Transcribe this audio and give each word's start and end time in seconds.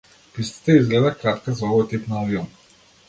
Пистата 0.35 0.77
изгледа 0.77 1.11
кратка 1.25 1.55
за 1.59 1.67
овој 1.73 1.85
тип 1.93 2.09
на 2.15 2.23
авион. 2.23 2.49